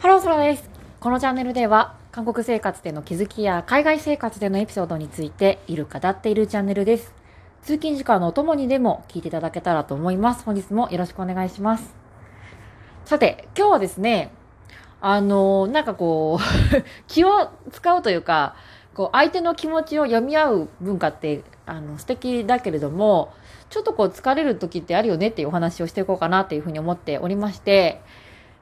[0.00, 0.70] ハローソラです。
[0.98, 7.12] このチャンネルでは、韓国生活での気づきや海外生活でのエピソードについて、いる語っているチャンネルです。
[7.64, 10.42] 通勤時間のお供にでも聞いていただけたらと思います。
[10.44, 11.94] 本日もよろしくお願いします。
[13.04, 14.32] さて、今日はですね、
[15.02, 16.44] あの、なんかこう
[17.06, 18.56] 気を使うというか、
[18.94, 23.32] こう相手の気持ちを読み合う文化ってあの素敵だけれども
[23.68, 28.02] ちょっとこう疲れる時ってあるよねっていうお話をしていこうかなっていうふうに思っておりまして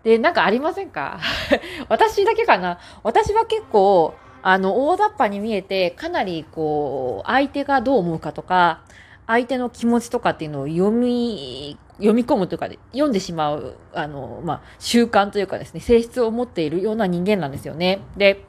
[0.09, 1.21] でなんかありませんか？
[1.91, 2.79] 私だけかな？
[3.03, 8.81] 私は結構あの大雑把に見えてかなりこう相手がどう思うかとか
[9.27, 18.03] 相手の気持ちとかっていうのを読み読み込むというか、読んでしまう、あの、まあ、習慣というかですね、性質を持っているような人間なんですよね。
[18.17, 18.45] で、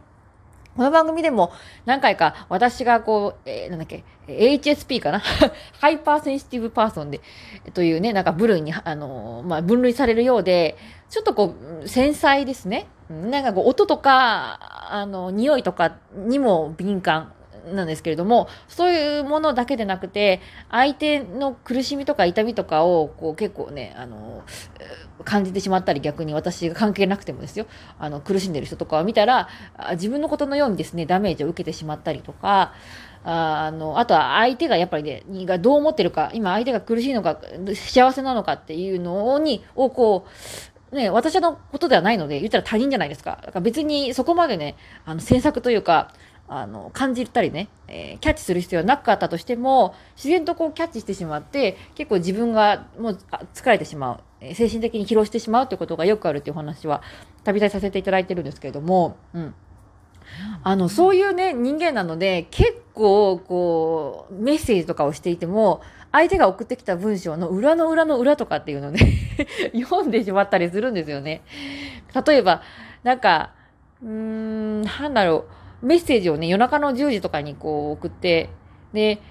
[0.79, 1.51] この番組でも
[1.85, 5.19] 何回か私がこう、えー、なんだっけ、HSP かな？
[5.77, 7.19] ハイパーセンシティブパーソンで、
[7.73, 10.77] というね、なんか部類に、あの、まあ、分類されるようで、
[11.09, 12.88] ちょっとこう、繊細ですね。
[13.09, 17.33] なんかこう、音とか、あの、匂いとかにも敏感
[17.73, 24.43] なんですけれども、そういうものだけでなくて、相手の苦しみとか痛みとかを、こう結構ね、あの、
[25.25, 27.66] 感じてしまったり、逆に私が関係なくてもですよ、
[27.99, 29.49] あの、苦しんでる人とかを見たら、
[29.91, 32.73] 自分のことのようにですね、ダメージを受けてしまったりとか、
[33.23, 37.39] あの、あとは相手がやっぱりね、がどう思ってるか、今相手が苦しいのか、
[37.75, 40.25] 幸せなのかっていうのに、をこ
[40.91, 43.39] う、ね、私のことではないので、言ったら他人じゃないですか。
[43.45, 46.13] だから別にそこまでね、あの、詮索というか、
[46.50, 53.19] あの、感じたりね、えー、キャッチする必要はなかったとしても、自然とこうキャッチしてしまって、結構自分がもう
[53.53, 57.03] 疲れてしまう、えー、精神的に疲労してしまうということがよくあるっていうお話は、
[57.44, 59.53] たびたびさせていただいてるんですけれども、うん。
[60.64, 69.00] あの、そういうね、人間なので、結構、こう、メッセージとかをしていても、相手が送ってきた文章の裏の裏の裏とかっていうのをね
[69.80, 71.44] 読んでしまったりするんですよね。
[72.25, 72.63] 例えば、
[73.03, 73.52] なんか、
[74.02, 75.58] うーん、なんだろう。
[75.81, 78.49] メッセージをね、夜中の10時とかにこう送って、
[78.94, 79.22] で、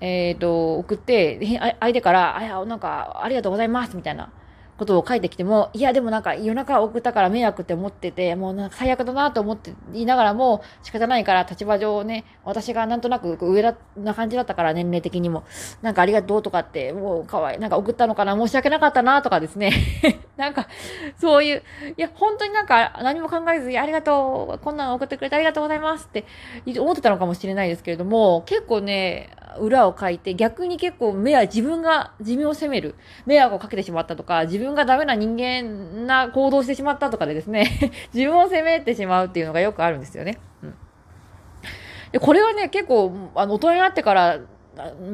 [0.00, 1.40] えっ、ー、と、送って、
[1.80, 4.32] 相手から、あ、や、なんか、ありがとうございます、みたいな。
[4.80, 15.44] ことを書いてきても、いや、でもなんか夜中送ったから迷惑って思ってて、もうなんか最悪だなと思って言いながらも、仕方ないから立場上ね、私がなんとなく上だな感じだったから年齢的にも、
[15.82, 19.70] なんかありがとうとかって、もうかわいい、なんか送ったのかな、申し訳なかったなとかですね。
[20.38, 20.66] なんか、
[21.18, 21.62] そういう、
[21.98, 26.24] いや、本当になんか何も考えずに、ありがとう、こんなの送ってくれてありがとうございますって
[26.78, 29.28] 思ってたのかもしれないですけれども、結構ね、
[29.60, 32.94] 裏を書いて、逆に結構目は自分が自分を責める。
[33.26, 37.68] 迷惑をかけてしまったとか、自分がダメな人間な行動してしまったとかでですね
[38.14, 40.38] 自分を責めてしまうっていうのがよくあるんですよね。
[40.62, 40.74] うん、
[42.12, 44.38] でこれはね、結構、あの、大人になってから、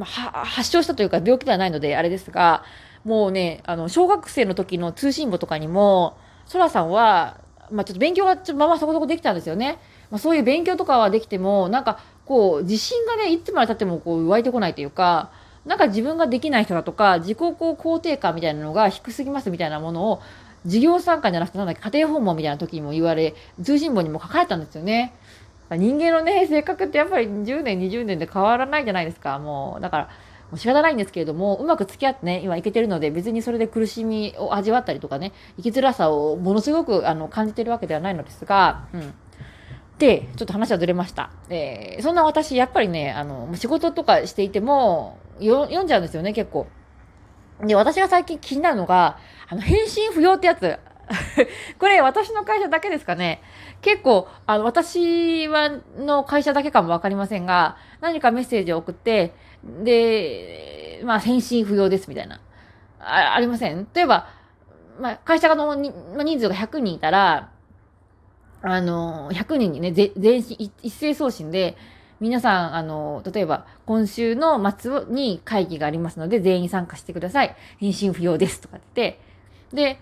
[0.04, 2.62] 発症したというか病気ではないのであれですが、
[3.04, 7.40] もうね、あの、小学生の時の通信簿とかにも、そらさんは、
[7.70, 9.78] まあちょっと勉強がちょっとままそこそこできたんですよね。
[10.10, 15.30] まあそういう勉強とかはできても、なんかこう、自信がね、いつまで経ってもこう湧いてこないというか、
[15.64, 20.22] なんか自分ができない人だとか、自己肯定感みたいなのが低すぎますみたいなものを、
[20.64, 25.14] 授業参加じゃなくて、なんだっけ、家庭訪問みたいな時にも言われ、通信簿にも書かれたんですよね。
[25.70, 29.38] 人間のね、性格ってやっぱり10年、20年で変わらないじゃないですか。
[29.38, 30.10] もう、だから、も
[30.54, 39.14] う仕方ないんですけれども、うまく付き合ってね、今いけてるので、別にそれで苦しみを味わったりとかね、生きづらさをものすごくあの感じてるわけではないのですが、うん。
[39.98, 41.30] で、ちょっと話はずれました。
[41.48, 46.66] えー、そんな私、やっぱりね、あの、仕事とかしていても、読んじゃうんですよね、結構。
[47.60, 49.18] で、私が最近気になるのが、
[49.48, 50.78] あの、返信不要ってやつ。
[51.78, 53.40] これ、私の会社だけですかね。
[53.80, 59.32] 結構、あの、私は、の会社だけかもわかりませんが、何かメッセージを送って、
[59.64, 62.40] で、まあ、返信不要ですみたいな。
[63.00, 63.86] あありません？
[63.94, 64.26] 例えば、
[64.98, 65.92] まあ、会社の人
[66.40, 67.50] 数が100人いたら、
[68.62, 71.76] あの、100人にね、全身一斉送信で、
[72.18, 77.54] 皆さん、あの、例えば、今週の末に会議がありますので、全員参加してください。
[77.78, 79.20] 返信不要ですとかって、
[79.72, 79.98] で、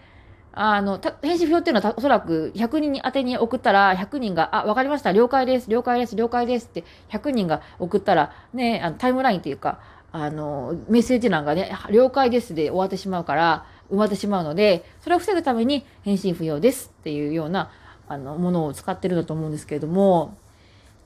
[0.52, 6.66] あの、返信不要っていうのはおそらく100人に宛てに送ったら、100人が、あ、わかりました、了解です、了解です、了解です。
[6.66, 9.80] って100人が送ったら、ね、あのタイムラインっていうか、
[10.12, 12.54] あの、メッセージ欄がね、了解です。
[12.54, 16.92] で終わってしまうから、埋まってしまうので、それを防ぐために返信不要です。
[17.00, 17.72] っていうような、
[18.08, 20.36] あの、ものを使ってるんだと思うんですけれども、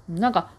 [0.09, 0.51] なんか、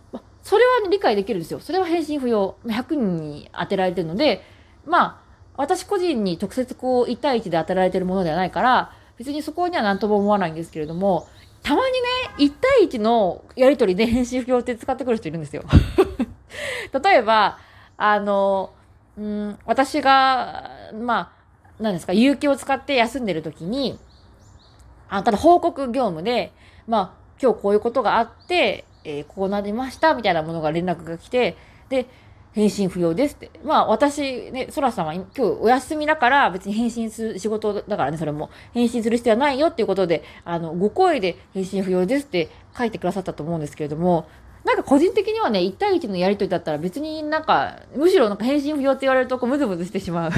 [0.44, 1.60] それは理解できるんですよ。
[1.60, 2.56] それは返信不要。
[2.66, 4.42] 100人に当てられてるので、
[4.86, 11.28] まあ、私個人に直接こう、1対1で当てられてるものではないから、別にそこには何とも思わないんですけれども、
[11.62, 12.08] たまにね、
[12.38, 15.64] 1対1のやりとりで返信不要って使ってくる人いるんですよ。
[17.04, 17.58] 例えば、
[17.98, 18.72] あの、
[19.18, 21.32] うん、私が、まあ、
[21.80, 24.00] 何ですか、有給を使って休んでる時に、
[25.10, 26.52] あただ報告業務で、
[26.88, 27.12] まあ、
[27.42, 31.58] 今日こういうことがあって、えー、こうなりましたみたいなものが連絡が来て、
[31.90, 32.08] で、
[32.54, 33.52] 返信不要ですって。
[33.64, 44.28] まあ私ね、ソラさんは今日お休みだから別に返信する仕事だからね、それも返信する必要はないよっていうことで、あの、ご声で返信不要ですって書いてくださったと思うんですけれども、
[44.66, 50.32] なんか個人的にはね、1対1のやりとりだったら別になんか、むしろなんか返信不要って言われるとこうムズムズしてしまう。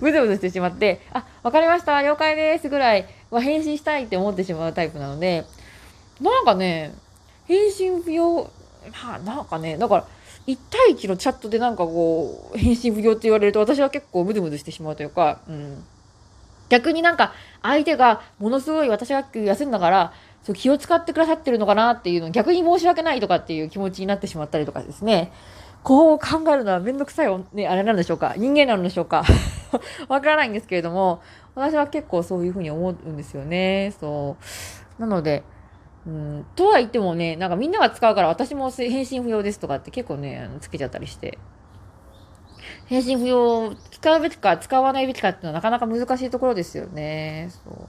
[0.00, 5.44] ムズムズしてしまって、あ、わかりました、了解ですぐらいは返信したいって思ってしまうタイプなので、
[6.20, 6.94] なんかね、
[7.46, 8.50] 返信不要、
[9.04, 10.06] まあなんかね、だから、
[10.46, 15.84] 1対1のチャットでなんかこう、返信不要って言われると私は結構ムズムズしてしまうというか、うん。
[16.68, 17.32] 逆になんか
[17.62, 25.32] 相手がものすごい私が休んだからそう気を使ってくださってるのかなっていうの逆に申し訳ないとかっていう気持ちになってしまったりとかですね。
[25.82, 28.34] こう考えるのはめんどくさい、ね、あれなんでしょうか。
[28.36, 29.24] 人間なのでしょうか。
[30.08, 31.22] わからないんですけれども
[31.58, 34.36] 私は結構そういうふうに思うんですよねそ
[34.98, 35.42] うなので
[36.08, 41.38] うん、とは言ってもね、なんかみんなが使うから私も返信不要ですとかって結構ね、つけちゃったりして。
[42.86, 47.50] 返信不要、使うべきか使わないべきかっていうのはなかなか難しいところですよね。
[47.50, 47.88] そう。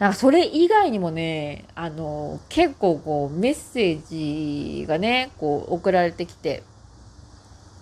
[0.00, 6.64] なんかそれ以外にもね、あの、結構こうメッセージがね、こう送られてきて。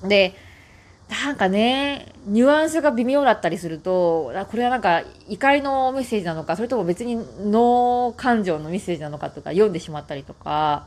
[0.02, 0.34] で、
[1.22, 7.18] なんかね、ニュアンスが微妙だったりすると、これはなんか怒りのメッセージなのか、それとも別に
[7.50, 10.86] 脳感情のメッセージなのかとか読んでしまったりとか、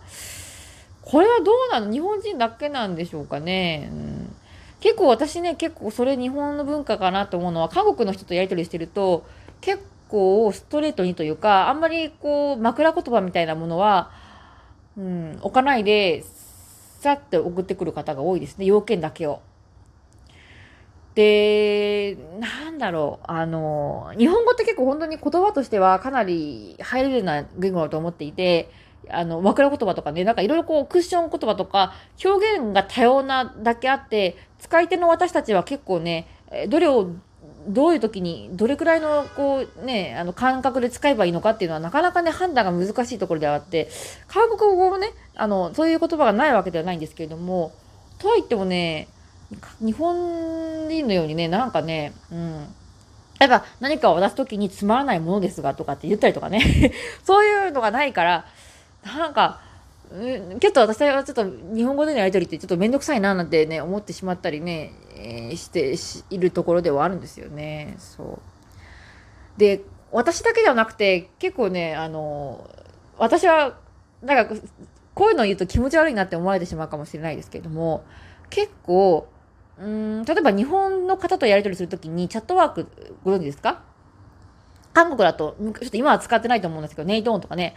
[1.02, 1.92] これはどうなの？
[1.92, 3.90] 日本人だけなんでしょうかね。
[3.92, 4.36] うん、
[4.80, 9.26] 結構私ね、結構それ日本の文化かなと思うのは、韓国の人とやり取りしてると、
[9.62, 14.12] 結構ストレートにというか、あんまりこう枕言葉みたいなものは、
[14.98, 16.26] うん、置かないで、
[17.00, 18.66] さって送ってくる方が多いですね。
[18.66, 19.42] 要件だけを。
[21.18, 28.70] で、なんだろう、あの、日本語って結構本当に言葉としてはかなりハイレベルな言語だと思っていて、
[29.10, 36.28] あの、枕言葉とかね、なんかいろいろこうクッション言葉とか表現が多様なだけあって、使い手の私たちは結構ね、
[36.68, 37.10] どれを
[37.68, 43.90] どういう時にどれくらいのこうねあの感覚で使えばいいのかっていうのはなかなかね判断が難しいところではあって
[44.28, 47.74] 韓国語もねあのそういう言葉がないわけではないんですけれども
[48.20, 49.10] とはいってもね
[49.80, 52.68] 日本人のようにね、なんかね、うん。
[53.40, 56.92] やっぱ何かを渡す時につまらないものですがとかって言ったりとかね
[57.24, 58.46] そういうのがないから、
[59.04, 59.62] なんか、
[60.60, 61.46] ちょっと私はちょっと
[61.76, 65.96] 日本語でのやり取りってちょっとめんどくさいななんてね、思ってしまったりね、えー、して
[66.34, 67.96] いるところではあるんですよね。
[68.00, 69.60] そう。
[69.60, 72.70] で、私だけではなくて、結構ね、あの、
[73.18, 73.78] 私は、
[74.22, 74.56] なんか、
[75.14, 78.06] こういうのを言うと気持ち悪いなって思われてしまうかもしれないですけれども、
[78.50, 79.28] 結構、
[79.80, 82.88] うん例えば日本の方とやり取りするときにチャットワーク
[83.24, 83.82] ご存知ですか？
[84.94, 87.76] 韓国だと、ちょっと今は使ってないと思うんですけど、ネイトーンとかね、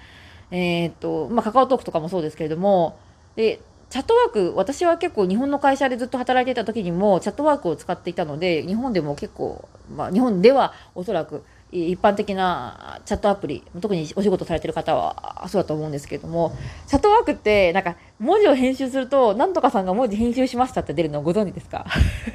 [0.50, 2.99] えー、っと、まあ、カカオトークとかもそうですけれども、
[3.37, 3.61] で、
[3.91, 16.52] チャットワーク、私は結構日本の会社でずっと働いていた時にもチャットワークを使っていたので、日本でも結構、まあ、日本ではおそらく一般的なチャットアプリ、特にお仕事されてる方はそうだと思うんですけれども、
[16.87, 21.87] チャットワークって、なんか、文字を編集すると、なんとかさんが文字編集しましたって出るのをご存知ですか？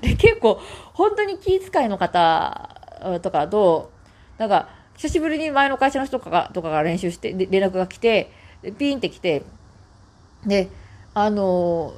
[0.00, 0.60] で、結構、
[0.92, 2.70] 本当に気遣いの方
[3.22, 3.90] とかと、
[4.38, 8.30] なんか、久しぶりに前の会社の人とかがとかが練習して、連絡が来て、
[8.78, 9.42] ピーンって来て、
[10.46, 10.68] で、
[11.12, 11.94] あの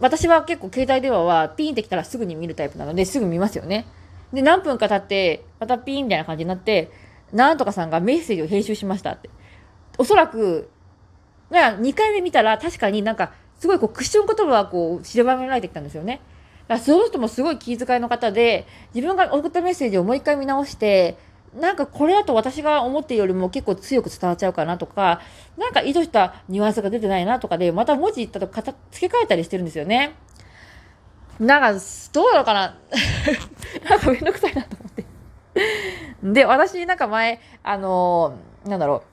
[0.00, 3.84] 私は結構携帯電話はピーンって来たらすぐに見るタイプなので、すぐ見ますよね。
[4.32, 6.90] で、何分か経って、またピーンみたいな感じになって、
[7.32, 9.30] なんとかさんがメッセージを編集しましたって。
[9.98, 10.70] おそらく、
[11.50, 16.20] ら2回目見たら確かになんか、すごいこうクッション言葉がこう、散りばめられてきたんですよね。
[16.68, 21.16] だからその人もすごい気遣いの方で、自分が送ったメッセージをもう一回見直して、
[21.54, 25.20] なんかこれだと私が思ってるよりも結構強く伝わっちゃうかなとか、
[25.58, 30.14] なんか意図したニュアンスが出てないなとかで、また文字言ったと付け替えたりしてるんですよね。
[31.40, 31.80] なんか、
[32.12, 32.76] どうなのかな？
[33.88, 35.04] なんかめんどくさいなと思って。
[36.22, 38.34] で、私、なんか前、あの
[38.66, 39.10] なんだろう。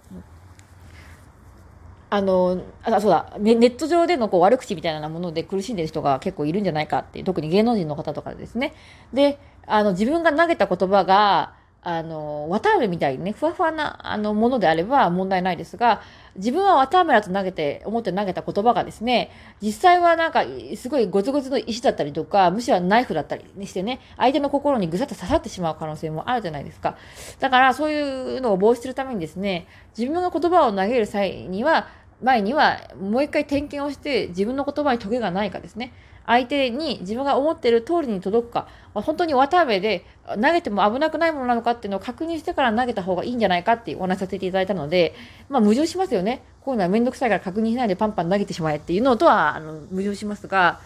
[2.09, 8.73] あのあそうだネット上でのこう悪口みたいなもので苦しんでる人が結構いるんじゃないかって特に芸能人の方とかですね
[9.11, 11.53] であの自分が投げた言葉が
[11.89, 16.01] あの、綿あめみたいにね、ふわふわなあのものであれば問題ないですが、
[16.35, 20.43] 自分は綿あめだと投げて、思って投げた言葉がですね、実際はなんか、
[20.75, 26.97] すごいゴツゴツの石だったりとか、むしろナイフだったりにしてね、相手の心にぐさっと刺さってしまう可能性もあるじゃないですか。
[27.39, 29.67] だから、そういうのを防止するためにですね、
[29.97, 31.87] 自分が言葉を投げる際には、
[32.21, 35.93] 前にはもう一回点検をして自分の言葉にトゲがないかですね。
[36.27, 45.15] 相手に自分が思ってる通りに届くか、本当に綿あめで投げても危なくないものなのかっていうのを確認してから投げた方がいいんじゃないかってお話させていただいたので、
[45.49, 46.43] まあ矛盾しますよね。
[46.61, 50.81] こういうのはめんどくさいから確認しないでパンパン投げてしまえっていうのとはあの矛盾しますが、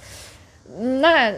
[0.80, 1.32] な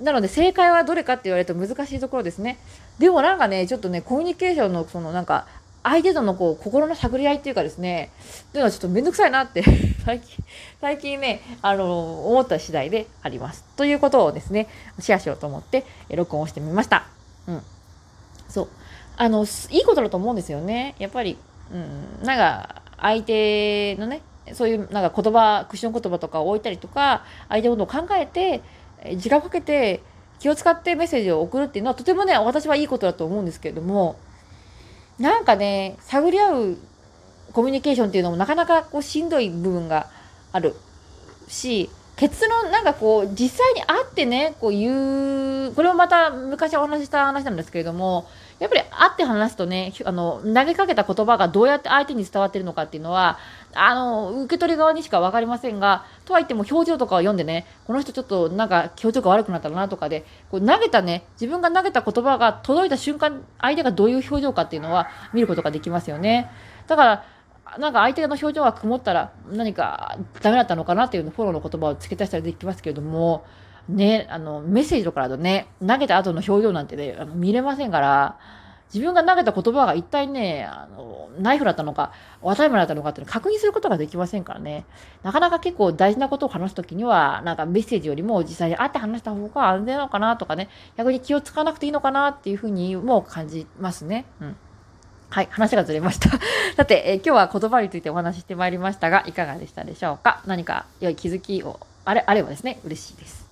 [0.00, 2.58] なので正解はどれかって言われると難しいところですね。
[2.98, 5.46] でもなんかね、ちょっとね、コミュニケーションのそのなんか
[5.82, 8.10] 相手とのこう心の探り合いっていうかですね、
[8.52, 9.62] というのはちょっとめんどくさいなって
[10.04, 10.44] 最近、
[10.80, 13.64] 最近ね、あの、思った次第であります。
[13.76, 14.68] ということをですね、
[14.98, 17.06] シェアしようと思って、録音をしてみました。
[17.46, 17.62] うん。
[18.48, 18.68] そう。
[19.16, 20.94] あの、いいことだと思うんですよね。
[20.98, 21.38] やっぱり、
[21.72, 24.20] うん、なんか、相手のね、
[24.52, 28.60] そういうなんか言葉、クッション言葉とかを置いたりとか、相手のことを考えて、
[29.16, 30.02] 時間をかけて、
[30.38, 34.16] 気を使ってメッセージを送るっていうのはとてもね、私はいいことだと思うんですけれども、
[35.20, 36.76] なんかね、探り合う
[37.52, 40.08] コミュニケーションっていうのもなかなかこうしんどい部分が
[40.50, 40.74] ある
[41.46, 53.38] し、結論なんかこう実際に会ってねこう言うこれもまた昔お話しした話なんですけれどもやっぱり会って話すとねあの投げかけた言葉がどうやって相手に伝わってるのかっていうのは
[53.72, 66.50] あの受け取り側にしか分かりませんがとはいっても表情とかを読んでねこの人ちょっとなんか表情が悪くなったなとかでこう投げたね自分が投げた言葉が届いた瞬間相手がどういう表情かっていうのは見ることができますよね。
[66.86, 67.24] だから
[67.78, 73.44] なんか相手の表情が曇ったら何かダメだったのかなっていうフォローの言葉を付け足したりできますけれども、
[73.88, 78.38] ね、あの、メッセージとかだとね、投げた後の表情なんてね、あの見れませんから、
[78.92, 82.12] 自分が投げた言葉が一体ね、あの、ナイフだったのか、
[82.42, 84.84] 綿山だったのかっていうのを確認することができませんからね。
[85.22, 94.26] なかなか結構大事なことを話すときには、なんかメッセージよりも実際に会って話した方が安全なのかなとかね、逆に気をつかなくていいのかなっていうふうにも感じますね。
[94.40, 94.56] うん。
[95.30, 96.28] はい、話がずれました。
[96.76, 100.42] さて、えー、今日は言葉についてお話ししてまいりましたが、いかがでしたでしょうか？
[100.46, 103.48] 何か良い気づきをあれあればですね、嬉しいです。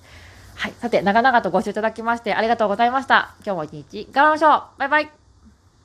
[0.56, 3.34] はい、さて、長々とご視聴いただきましてありがとうございました。
[3.44, 5.17] 今日も一日頑張りましょうバイバイ